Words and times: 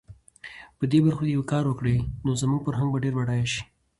په 0.77 0.83
دې 0.91 0.99
برخو 1.05 1.23
کې 1.29 1.49
کار 1.51 1.63
وکړي، 1.67 1.97
نو 2.25 2.31
زموږ 2.41 2.59
فرهنګ 2.65 2.89
به 2.91 2.99
ډېر 3.03 3.13
بډایه 3.17 3.47
شي. 3.53 3.61